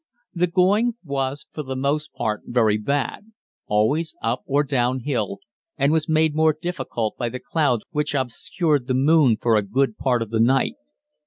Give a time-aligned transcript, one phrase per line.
[0.33, 3.31] The going was for the most part very bad,
[3.67, 5.37] always up or down hill,
[5.77, 9.97] and was made more difficult by the clouds which obscured the moon for a good
[9.97, 10.73] part of the night.